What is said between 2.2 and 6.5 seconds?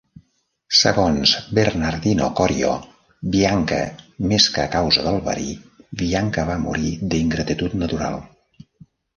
Corio, Bianca "més que a causa del verí, Bianca